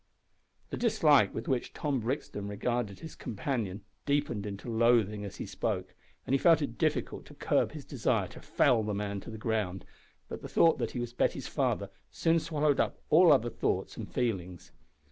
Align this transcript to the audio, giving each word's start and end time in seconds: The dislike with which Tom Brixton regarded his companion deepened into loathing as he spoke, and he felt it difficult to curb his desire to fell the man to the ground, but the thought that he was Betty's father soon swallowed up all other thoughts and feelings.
The 0.71 0.77
dislike 0.77 1.31
with 1.31 1.47
which 1.47 1.73
Tom 1.73 1.99
Brixton 1.99 2.47
regarded 2.47 3.01
his 3.01 3.13
companion 3.15 3.83
deepened 4.07 4.47
into 4.47 4.67
loathing 4.67 5.23
as 5.23 5.35
he 5.35 5.45
spoke, 5.45 5.93
and 6.25 6.33
he 6.33 6.39
felt 6.39 6.59
it 6.59 6.79
difficult 6.79 7.23
to 7.27 7.35
curb 7.35 7.73
his 7.73 7.85
desire 7.85 8.27
to 8.29 8.41
fell 8.41 8.81
the 8.81 8.95
man 8.95 9.19
to 9.19 9.29
the 9.29 9.37
ground, 9.37 9.85
but 10.27 10.41
the 10.41 10.49
thought 10.49 10.79
that 10.79 10.89
he 10.97 10.99
was 10.99 11.13
Betty's 11.13 11.47
father 11.47 11.91
soon 12.09 12.39
swallowed 12.39 12.79
up 12.79 12.97
all 13.11 13.31
other 13.31 13.51
thoughts 13.51 13.95
and 13.95 14.11
feelings. 14.11 14.71